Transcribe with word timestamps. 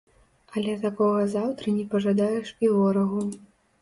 Але 0.55 0.71
такога 0.85 1.27
заўтра 1.35 1.73
не 1.77 1.85
пажадаеш 1.93 2.55
і 2.67 2.73
ворагу. 2.77 3.23